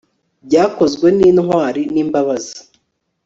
[0.47, 2.57] Byakozwe nintwari nimbabazi